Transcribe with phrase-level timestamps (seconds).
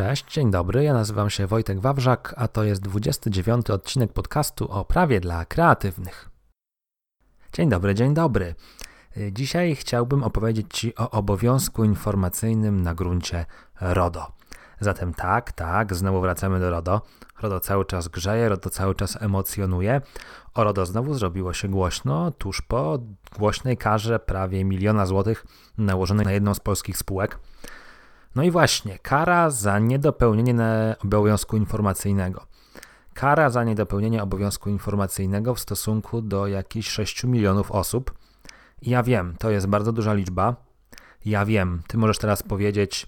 [0.00, 0.84] Cześć, dzień dobry.
[0.84, 6.30] Ja nazywam się Wojtek Wawrzak, a to jest 29 odcinek podcastu o prawie dla kreatywnych.
[7.52, 8.54] Dzień dobry, dzień dobry.
[9.32, 13.46] Dzisiaj chciałbym opowiedzieć Ci o obowiązku informacyjnym na gruncie
[13.80, 14.32] RODO.
[14.80, 17.02] Zatem tak, tak, znowu wracamy do RODO.
[17.42, 20.00] RODO cały czas grzeje, RODO cały czas emocjonuje.
[20.54, 22.98] O RODO znowu zrobiło się głośno tuż po
[23.38, 25.46] głośnej karze prawie miliona złotych
[25.78, 27.38] nałożonej na jedną z polskich spółek.
[28.34, 32.46] No i właśnie, kara za niedopełnienie obowiązku informacyjnego.
[33.14, 38.14] Kara za niedopełnienie obowiązku informacyjnego w stosunku do jakichś 6 milionów osób.
[38.82, 40.56] Ja wiem, to jest bardzo duża liczba.
[41.24, 43.06] Ja wiem, ty możesz teraz powiedzieć,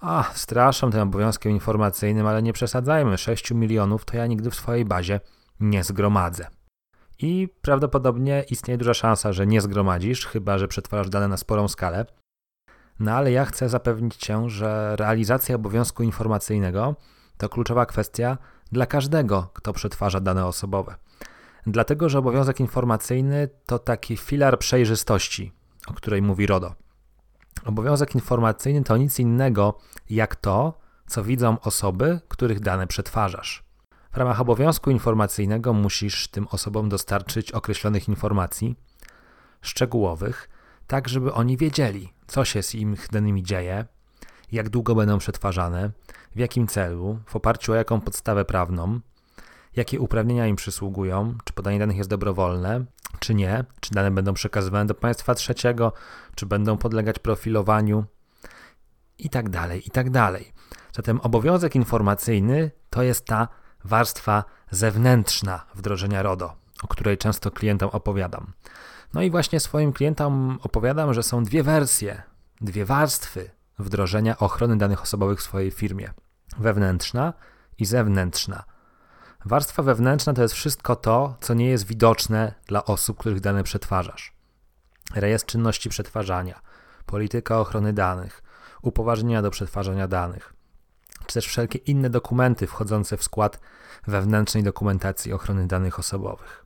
[0.00, 4.84] a straszam tym obowiązkiem informacyjnym, ale nie przesadzajmy, 6 milionów to ja nigdy w swojej
[4.84, 5.20] bazie
[5.60, 6.46] nie zgromadzę.
[7.18, 12.06] I prawdopodobnie istnieje duża szansa, że nie zgromadzisz, chyba że przetwarzasz dane na sporą skalę.
[13.00, 16.96] No ale ja chcę zapewnić Cię, że realizacja obowiązku informacyjnego
[17.36, 18.38] to kluczowa kwestia
[18.72, 20.94] dla każdego, kto przetwarza dane osobowe.
[21.66, 25.52] Dlatego, że obowiązek informacyjny to taki filar przejrzystości,
[25.86, 26.74] o której mówi RODO.
[27.64, 29.78] Obowiązek informacyjny to nic innego
[30.10, 33.64] jak to, co widzą osoby, których dane przetwarzasz.
[34.12, 38.76] W ramach obowiązku informacyjnego musisz tym osobom dostarczyć określonych informacji
[39.62, 40.48] szczegółowych,
[40.86, 43.86] tak żeby oni wiedzieli, co się z ich danymi dzieje,
[44.52, 45.90] jak długo będą przetwarzane,
[46.34, 49.00] w jakim celu, w oparciu o jaką podstawę prawną,
[49.76, 52.84] jakie uprawnienia im przysługują, czy podanie danych jest dobrowolne,
[53.18, 55.92] czy nie, czy dane będą przekazywane do państwa trzeciego,
[56.34, 58.04] czy będą podlegać profilowaniu
[59.18, 60.52] i tak dalej, i tak dalej.
[60.92, 63.48] Zatem obowiązek informacyjny to jest ta
[63.84, 68.52] warstwa zewnętrzna wdrożenia RODO, o której często klientom opowiadam.
[69.14, 72.22] No i właśnie swoim klientom opowiadam, że są dwie wersje,
[72.60, 76.10] dwie warstwy wdrożenia ochrony danych osobowych w swojej firmie:
[76.58, 77.32] wewnętrzna
[77.78, 78.64] i zewnętrzna.
[79.44, 84.36] Warstwa wewnętrzna to jest wszystko to, co nie jest widoczne dla osób, których dane przetwarzasz.
[85.14, 86.60] Rejestr czynności przetwarzania,
[87.06, 88.42] polityka ochrony danych,
[88.82, 90.54] upoważnienia do przetwarzania danych,
[91.26, 93.60] czy też wszelkie inne dokumenty wchodzące w skład
[94.06, 96.65] wewnętrznej dokumentacji ochrony danych osobowych.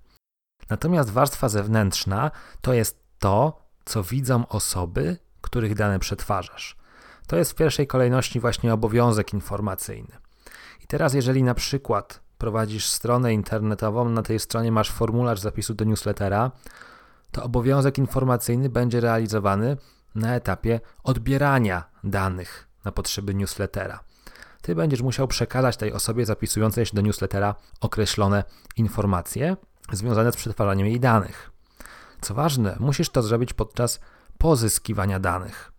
[0.71, 6.77] Natomiast warstwa zewnętrzna to jest to, co widzą osoby, których dane przetwarzasz.
[7.27, 10.17] To jest w pierwszej kolejności właśnie obowiązek informacyjny.
[10.85, 15.85] I teraz, jeżeli na przykład prowadzisz stronę internetową, na tej stronie masz formularz zapisu do
[15.85, 16.51] newslettera,
[17.33, 19.77] to obowiązek informacyjny będzie realizowany
[20.15, 24.01] na etapie odbierania danych na potrzeby newslettera.
[24.63, 28.45] Ty będziesz musiał przekazać tej osobie zapisującej się do newslettera określone
[28.77, 29.57] informacje,
[29.97, 31.51] związane z przetwarzaniem jej danych.
[32.21, 34.01] Co ważne, musisz to zrobić podczas
[34.39, 35.73] pozyskiwania danych.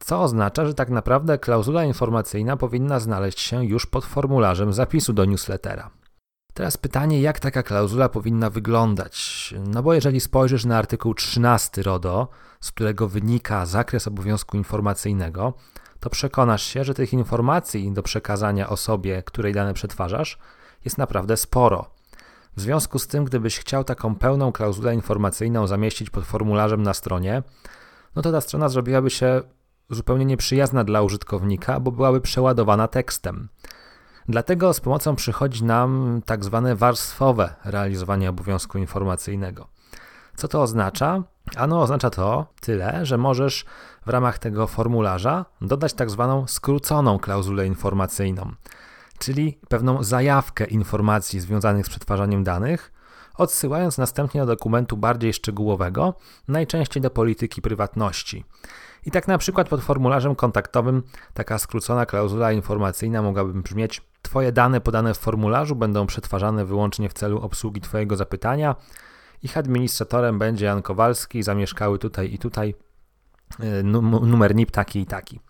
[0.00, 5.24] Co oznacza, że tak naprawdę klauzula informacyjna powinna znaleźć się już pod formularzem zapisu do
[5.24, 5.90] newslettera.
[6.54, 9.54] Teraz pytanie, jak taka klauzula powinna wyglądać?
[9.66, 12.28] No bo jeżeli spojrzysz na artykuł 13 RODO,
[12.60, 15.54] z którego wynika zakres obowiązku informacyjnego,
[16.00, 20.38] to przekonasz się, że tych informacji do przekazania osobie, której dane przetwarzasz,
[20.84, 21.90] jest naprawdę sporo.
[22.56, 27.42] W związku z tym, gdybyś chciał taką pełną klauzulę informacyjną zamieścić pod formularzem na stronie,
[28.16, 29.42] no to ta strona zrobiłaby się
[29.90, 33.48] zupełnie nieprzyjazna dla użytkownika, bo byłaby przeładowana tekstem.
[34.28, 39.68] Dlatego z pomocą przychodzi nam tak zwane warstwowe realizowanie obowiązku informacyjnego.
[40.36, 41.22] Co to oznacza?
[41.56, 43.64] Ano oznacza to tyle, że możesz
[44.06, 48.52] w ramach tego formularza dodać tak zwaną skróconą klauzulę informacyjną
[49.22, 52.92] czyli pewną zajawkę informacji związanych z przetwarzaniem danych,
[53.34, 56.14] odsyłając następnie do dokumentu bardziej szczegółowego,
[56.48, 58.44] najczęściej do polityki prywatności.
[59.06, 61.02] I tak na przykład pod formularzem kontaktowym
[61.34, 67.12] taka skrócona klauzula informacyjna mogłaby brzmieć: Twoje dane podane w formularzu będą przetwarzane wyłącznie w
[67.12, 68.76] celu obsługi Twojego zapytania.
[69.42, 72.74] Ich administratorem będzie Jan Kowalski, zamieszkały tutaj i tutaj,
[73.60, 75.40] y, numer NIP taki i taki.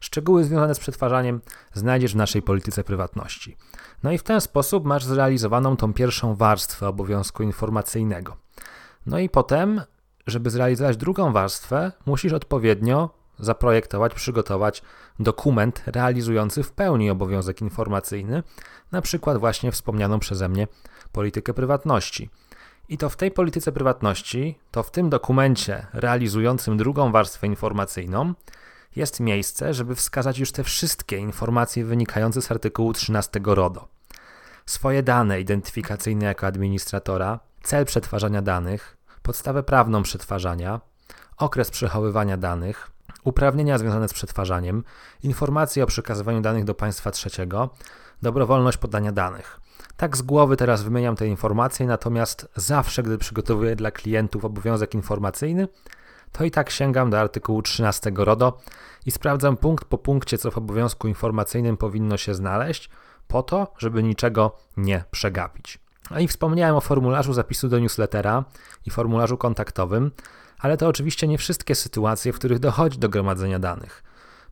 [0.00, 1.40] Szczegóły związane z przetwarzaniem
[1.72, 3.56] znajdziesz w naszej polityce prywatności.
[4.02, 8.36] No i w ten sposób masz zrealizowaną tą pierwszą warstwę obowiązku informacyjnego.
[9.06, 9.80] No i potem,
[10.26, 14.82] żeby zrealizować drugą warstwę, musisz odpowiednio zaprojektować, przygotować
[15.20, 18.42] dokument realizujący w pełni obowiązek informacyjny,
[18.92, 20.68] na przykład właśnie wspomnianą przeze mnie
[21.12, 22.30] politykę prywatności.
[22.88, 28.34] I to w tej polityce prywatności, to w tym dokumencie realizującym drugą warstwę informacyjną,
[28.96, 33.88] jest miejsce, żeby wskazać już te wszystkie informacje wynikające z artykułu 13 RODO.
[34.66, 40.80] Swoje dane identyfikacyjne jako administratora, cel przetwarzania danych, podstawę prawną przetwarzania,
[41.36, 42.90] okres przechowywania danych,
[43.24, 44.84] uprawnienia związane z przetwarzaniem,
[45.22, 47.70] informacje o przekazywaniu danych do państwa trzeciego,
[48.22, 49.60] dobrowolność podania danych.
[49.96, 55.68] Tak z głowy teraz wymieniam te informacje, natomiast zawsze, gdy przygotowuję dla klientów obowiązek informacyjny,
[56.32, 58.58] to i tak sięgam do artykułu 13 RODO
[59.06, 62.90] i sprawdzam punkt po punkcie, co w obowiązku informacyjnym powinno się znaleźć,
[63.28, 65.78] po to, żeby niczego nie przegapić.
[66.10, 68.44] No i wspomniałem o formularzu zapisu do newslettera
[68.86, 70.10] i formularzu kontaktowym,
[70.58, 74.02] ale to oczywiście nie wszystkie sytuacje, w których dochodzi do gromadzenia danych.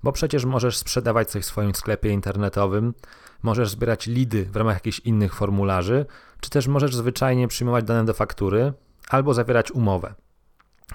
[0.02, 2.94] Bo przecież możesz sprzedawać coś w swoim sklepie internetowym,
[3.42, 6.06] możesz zbierać lidy w ramach jakichś innych formularzy,
[6.40, 8.72] czy też możesz zwyczajnie przyjmować dane do faktury
[9.08, 10.14] albo zawierać umowę.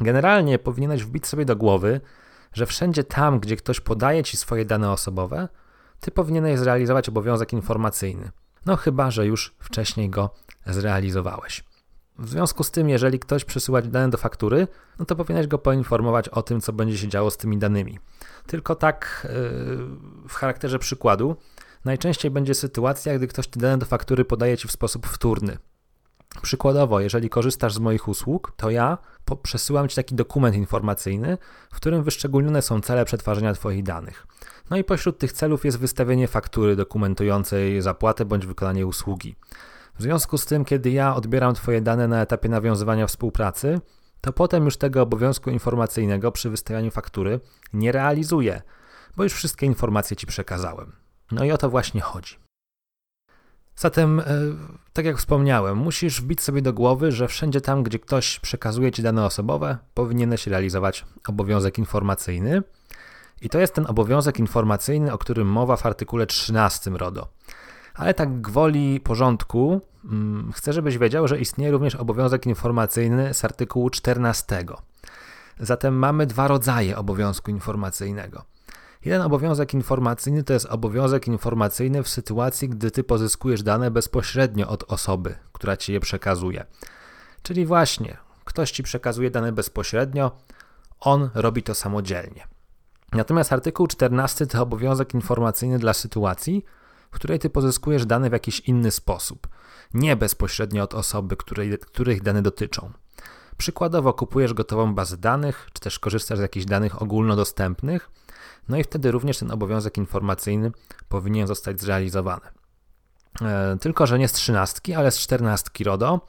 [0.01, 2.01] Generalnie powinieneś wbić sobie do głowy,
[2.53, 5.47] że wszędzie tam, gdzie ktoś podaje ci swoje dane osobowe,
[5.99, 8.31] ty powinieneś zrealizować obowiązek informacyjny.
[8.65, 10.29] No chyba, że już wcześniej go
[10.65, 11.63] zrealizowałeś.
[12.19, 14.67] W związku z tym, jeżeli ktoś przesyła dane do faktury,
[14.99, 17.99] no to powinieneś go poinformować o tym, co będzie się działo z tymi danymi.
[18.47, 21.35] Tylko tak yy, w charakterze przykładu,
[21.85, 25.57] najczęściej będzie sytuacja, gdy ktoś te dane do faktury podaje ci w sposób wtórny.
[26.41, 28.97] Przykładowo, jeżeli korzystasz z moich usług, to ja
[29.44, 31.38] przesyłam Ci taki dokument informacyjny,
[31.71, 34.27] w którym wyszczególnione są cele przetwarzania Twoich danych.
[34.69, 39.35] No i pośród tych celów jest wystawienie faktury dokumentującej zapłatę bądź wykonanie usługi.
[40.00, 43.81] W związku z tym, kiedy ja odbieram Twoje dane na etapie nawiązywania współpracy,
[44.21, 47.39] to potem już tego obowiązku informacyjnego przy wystawianiu faktury
[47.74, 48.62] nie realizuję,
[49.15, 50.91] bo już wszystkie informacje Ci przekazałem.
[51.31, 52.42] No i o to właśnie chodzi.
[53.75, 54.23] Zatem, e,
[54.93, 59.03] tak jak wspomniałem, musisz wbić sobie do głowy, że wszędzie tam, gdzie ktoś przekazuje ci
[59.03, 62.63] dane osobowe, powinieneś realizować obowiązek informacyjny.
[63.41, 67.27] I to jest ten obowiązek informacyjny, o którym mowa w artykule 13 RODO.
[67.95, 73.89] Ale tak gwoli porządku, mm, chcę, żebyś wiedział, że istnieje również obowiązek informacyjny z artykułu
[73.89, 74.65] 14.
[75.59, 78.43] Zatem mamy dwa rodzaje obowiązku informacyjnego.
[79.05, 84.83] Jeden obowiązek informacyjny to jest obowiązek informacyjny w sytuacji, gdy ty pozyskujesz dane bezpośrednio od
[84.91, 86.65] osoby, która ci je przekazuje.
[87.41, 90.31] Czyli właśnie, ktoś ci przekazuje dane bezpośrednio,
[91.00, 92.47] on robi to samodzielnie.
[93.11, 96.65] Natomiast artykuł 14 to obowiązek informacyjny dla sytuacji,
[97.11, 99.47] w której ty pozyskujesz dane w jakiś inny sposób,
[99.94, 102.91] nie bezpośrednio od osoby, której, których dane dotyczą.
[103.57, 108.09] Przykładowo kupujesz gotową bazę danych, czy też korzystasz z jakichś danych ogólnodostępnych,
[108.69, 110.71] no i wtedy również ten obowiązek informacyjny
[111.09, 112.45] powinien zostać zrealizowany.
[113.41, 116.27] E, tylko, że nie z trzynastki, ale z czternastki RODO,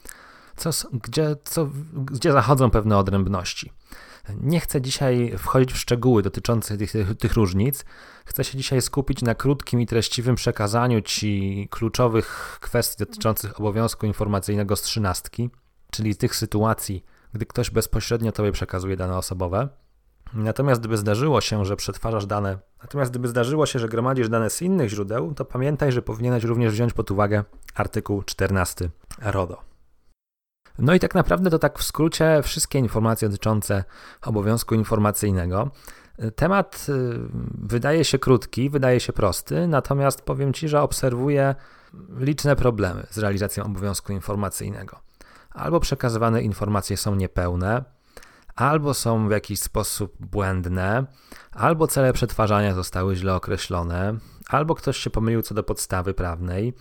[0.57, 3.73] co, gdzie, co, gdzie zachodzą pewne odrębności.
[4.41, 7.85] Nie chcę dzisiaj wchodzić w szczegóły dotyczące tych, tych, tych, różnic.
[8.25, 14.77] Chcę się dzisiaj skupić na krótkim i treściwym przekazaniu Ci kluczowych kwestii dotyczących obowiązku informacyjnego
[14.77, 15.51] z trzynastki,
[15.91, 19.69] czyli tych sytuacji, gdy ktoś bezpośrednio Tobie przekazuje dane osobowe.
[20.35, 24.63] Natomiast gdyby zdarzyło się, że przetwarzasz dane, natomiast gdyby zdarzyło się, że gromadzisz dane z
[24.63, 27.45] innych źródeł, to pamiętaj, że powinieneś również wziąć pod uwagę
[27.75, 28.91] artykuł 14
[29.23, 29.63] RODO.
[30.79, 33.85] No i tak naprawdę to tak w skrócie wszystkie informacje dotyczące
[34.23, 35.71] obowiązku informacyjnego.
[36.37, 36.93] Temat y,
[37.55, 41.55] wydaje się krótki, wydaje się prosty, natomiast powiem Ci, że obserwuję
[42.19, 45.01] liczne problemy z realizacją obowiązku informacyjnego.
[45.51, 47.85] Albo przekazywane informacje są niepełne,
[48.57, 51.07] albo są w jakiś sposób błędne,
[51.53, 54.19] albo cele przetwarzania zostały źle określone,
[54.49, 56.73] albo ktoś się pomylił co do podstawy prawnej,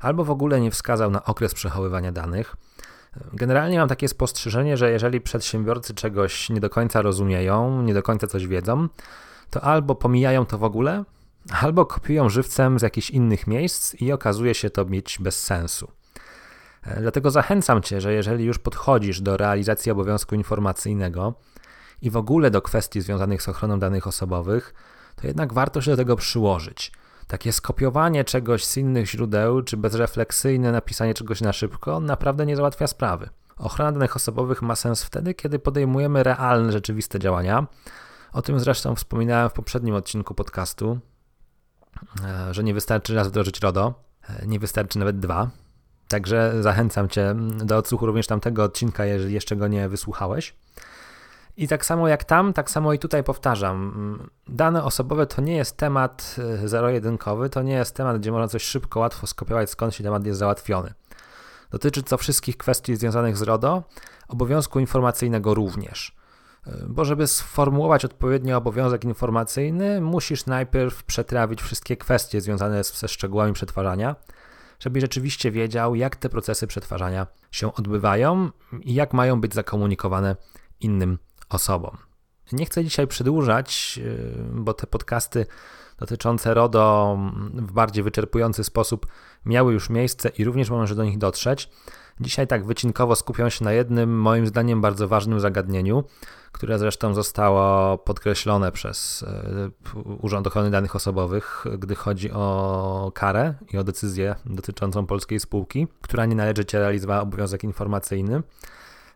[0.00, 2.56] albo w ogóle nie wskazał na okres przechowywania danych.
[3.32, 8.26] Generalnie mam takie spostrzeżenie, że jeżeli przedsiębiorcy czegoś nie do końca rozumieją, nie do końca
[8.26, 8.88] coś wiedzą,
[9.50, 11.04] to albo pomijają to w ogóle,
[11.62, 15.90] albo kopiują żywcem z jakichś innych miejsc i okazuje się to mieć bez sensu.
[16.82, 21.34] E, dlatego zachęcam Cię, że jeżeli już podchodzisz do realizacji obowiązku informacyjnego
[22.02, 24.74] i w ogóle do kwestii związanych z ochroną danych osobowych,
[25.16, 26.92] to jednak warto się do tego przyłożyć.
[27.26, 32.86] Takie skopiowanie czegoś z innych źródeł, czy bezrefleksyjne napisanie czegoś na szybko naprawdę nie załatwia
[32.86, 33.28] sprawy.
[33.56, 37.66] Ochrona danych osobowych ma sens wtedy, kiedy podejmujemy realne, rzeczywiste działania.
[38.32, 40.98] O tym zresztą wspominałem w poprzednim odcinku podcastu,
[42.24, 43.94] e, że nie wystarczy raz wdrożyć RODO,
[44.28, 45.50] e, nie wystarczy nawet dwa.
[46.08, 47.34] Także zachęcam Cię
[47.64, 50.54] do odsłuchu również tamtego odcinka, jeżeli jeszcze go nie wysłuchałeś.
[51.56, 54.18] I tak samo jak tam, tak samo i tutaj powtarzam.
[54.48, 58.62] Dane osobowe to nie jest temat e, zero-jedynkowy, to nie jest temat, gdzie można coś
[58.62, 60.94] szybko, łatwo skopiować, skąd się temat jest załatwiony.
[61.70, 63.82] Dotyczy to wszystkich kwestii związanych z RODO,
[64.28, 66.16] obowiązku informacyjnego również.
[66.66, 73.52] E, bo żeby sformułować odpowiednio obowiązek informacyjny, musisz najpierw przetrawić wszystkie kwestie związane ze szczegółami
[73.52, 74.16] przetwarzania,
[74.78, 78.50] żeby rzeczywiście wiedział, jak te procesy przetwarzania się odbywają
[78.82, 80.36] i jak mają być zakomunikowane
[80.80, 81.18] innym
[81.48, 81.96] osobom.
[82.52, 84.00] Nie chcę dzisiaj przedłużać,
[84.52, 85.46] bo te podcasty
[85.98, 87.18] dotyczące RODO
[87.54, 89.06] w bardziej wyczerpujący sposób
[89.46, 91.70] miały już miejsce i również może do nich dotrzeć.
[92.20, 96.04] Dzisiaj tak wycinkowo skupiam się na jednym, moim zdaniem, bardzo ważnym zagadnieniu,
[96.52, 99.24] które zresztą zostało podkreślone przez
[99.96, 105.88] e, Urząd Ochrony Danych Osobowych, gdy chodzi o karę i o decyzję dotyczącą polskiej spółki,
[106.00, 108.42] która nie należycie realizowała obowiązek informacyjny.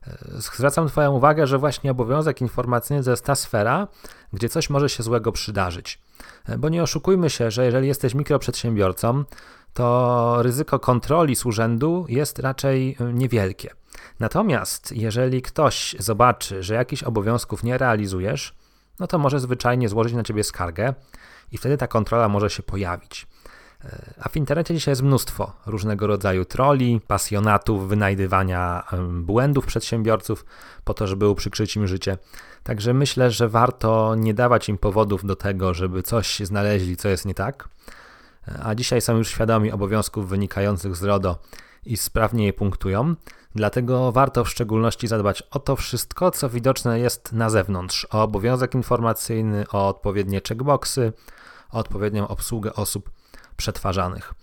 [0.07, 3.89] E, zwracam Twoją uwagę, że właśnie obowiązek informacyjny to jest ta sfera,
[4.33, 6.01] gdzie coś może się złego przydarzyć.
[6.47, 9.25] E, bo nie oszukujmy się, że jeżeli jesteś mikroprzedsiębiorcą,
[9.75, 13.82] to ryzyko kontroli z urzędu jest raczej niewielkie.
[14.23, 18.55] Natomiast jeżeli ktoś zobaczy, że jakichś obowiązków nie realizujesz,
[19.01, 20.95] no to może zwyczajnie złożyć na ciebie skargę
[21.53, 23.27] i wtedy ta kontrola może się pojawić.
[23.85, 30.45] E, a w internecie dzisiaj jest mnóstwo różnego rodzaju troli, pasjonatów wynajdywania błędów przedsiębiorców
[30.85, 32.19] po to, żeby uprzykrzyć im życie.
[32.63, 37.25] Także myślę, że warto nie dawać im powodów do tego, żeby coś znaleźli, co jest
[37.25, 37.69] nie tak
[38.63, 41.39] a dzisiaj są już świadomi obowiązków wynikających z RODO
[41.87, 43.15] i sprawnie je punktują.
[43.55, 48.75] Dlatego warto w szczególności zadbać o to wszystko, co widoczne jest na zewnątrz: o obowiązek
[48.75, 51.13] informacyjny, o odpowiednie checkboxy,
[51.71, 53.11] o odpowiednią obsługę osób
[53.57, 54.35] przetwarzanych.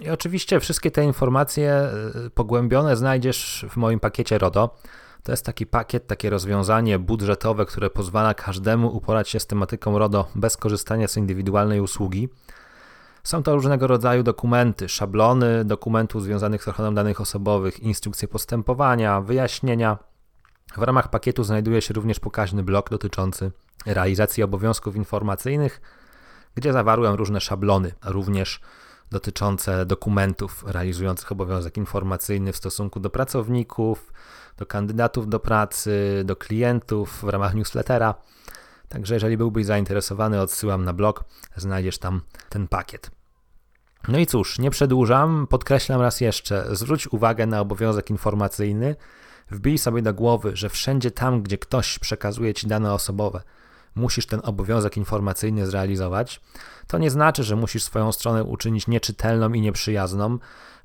[0.00, 1.88] I oczywiście wszystkie te informacje
[2.26, 4.76] y, pogłębione znajdziesz w moim pakiecie RODO.
[5.22, 10.28] To jest taki pakiet, takie rozwiązanie budżetowe, które pozwala każdemu uporać się z tematyką RODO
[10.34, 12.28] bez korzystania z indywidualnej usługi.
[13.24, 19.98] Są to różnego rodzaju dokumenty, szablony dokumentów związanych z ochroną danych osobowych, instrukcje postępowania, wyjaśnienia.
[20.76, 23.50] W ramach pakietu znajduje się również pokaźny blok dotyczący
[23.86, 25.80] realizacji obowiązków informacyjnych,
[26.54, 28.60] gdzie zawarłem różne szablony, również
[29.10, 34.12] dotyczące dokumentów realizujących obowiązek informacyjny w stosunku do pracowników,
[34.56, 38.14] do kandydatów do pracy, do klientów w ramach newslettera.
[38.90, 41.24] Także jeżeli byłbyś zainteresowany, odsyłam na blog,
[41.56, 43.10] znajdziesz tam ten pakiet.
[44.08, 48.96] No i cóż, nie przedłużam, podkreślam raz jeszcze, zwróć uwagę na obowiązek informacyjny,
[49.50, 53.42] wbij sobie do głowy, że wszędzie tam, gdzie ktoś przekazuje ci dane osobowe,
[53.94, 56.40] musisz ten obowiązek informacyjny zrealizować.
[56.86, 60.38] To nie znaczy, że musisz swoją stronę uczynić nieczytelną i nieprzyjazną.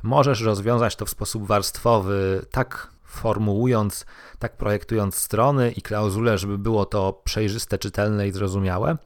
[0.03, 4.05] Możesz rozwiązać to w sposób warstwowy, tak formułując,
[4.39, 8.97] tak projektując strony i klauzule, żeby było to przejrzyste, czytelne i zrozumiałe.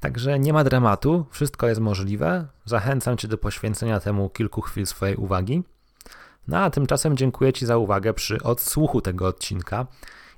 [0.00, 2.46] Także nie ma dramatu, wszystko jest możliwe.
[2.64, 5.62] Zachęcam Cię do poświęcenia temu kilku chwil swojej uwagi.
[6.48, 9.86] No a tymczasem dziękuję Ci za uwagę przy odsłuchu tego odcinka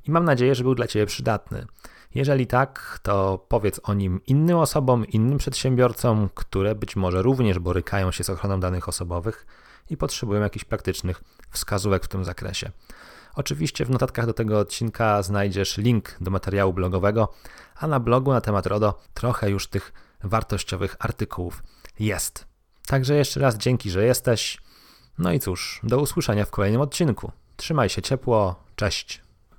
[0.09, 1.67] i mam nadzieję, że był dla Ciebie przydatny.
[2.15, 8.11] Jeżeli tak, to powiedz o nim innym osobom, innym przedsiębiorcom, które być może również borykają
[8.11, 9.47] się z ochroną danych osobowych
[9.91, 12.71] i potrzebują jakichś praktycznych wskazówek w tym zakresie.
[13.35, 17.33] Oczywiście w notatkach do tego odcinka znajdziesz link do materiału blogowego,
[17.77, 19.93] a na blogu na temat RODO trochę już tych
[20.25, 21.63] wartościowych artykułów
[21.99, 22.47] jest.
[22.87, 24.59] Także jeszcze raz dzięki, że jesteś.
[25.19, 27.33] No i cóż, do usłyszenia w kolejnym odcinku.
[27.57, 29.24] Trzymaj się ciepło, cześć.